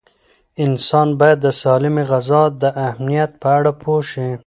[0.63, 4.29] انسان باید د سالمې غذا د اهمیت په اړه پوه شي.